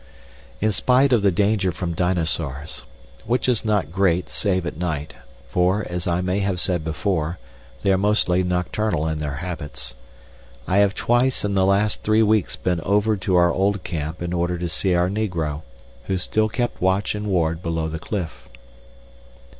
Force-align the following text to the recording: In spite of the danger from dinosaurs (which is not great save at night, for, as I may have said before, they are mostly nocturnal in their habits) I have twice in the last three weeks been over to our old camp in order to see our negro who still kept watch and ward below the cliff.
In 0.59 0.71
spite 0.71 1.13
of 1.13 1.21
the 1.21 1.29
danger 1.31 1.71
from 1.71 1.93
dinosaurs 1.93 2.85
(which 3.23 3.47
is 3.47 3.63
not 3.63 3.91
great 3.91 4.31
save 4.31 4.65
at 4.65 4.75
night, 4.75 5.13
for, 5.47 5.85
as 5.87 6.07
I 6.07 6.21
may 6.21 6.39
have 6.39 6.59
said 6.59 6.83
before, 6.83 7.37
they 7.83 7.93
are 7.93 7.99
mostly 7.99 8.41
nocturnal 8.43 9.07
in 9.07 9.19
their 9.19 9.35
habits) 9.35 9.93
I 10.67 10.77
have 10.77 10.95
twice 10.95 11.45
in 11.45 11.53
the 11.53 11.67
last 11.67 12.01
three 12.01 12.23
weeks 12.23 12.55
been 12.55 12.81
over 12.81 13.15
to 13.17 13.35
our 13.35 13.53
old 13.53 13.83
camp 13.83 14.23
in 14.23 14.33
order 14.33 14.57
to 14.57 14.69
see 14.69 14.95
our 14.95 15.07
negro 15.07 15.61
who 16.05 16.17
still 16.17 16.49
kept 16.49 16.81
watch 16.81 17.13
and 17.13 17.27
ward 17.27 17.61
below 17.61 17.87
the 17.87 17.99
cliff. 17.99 18.49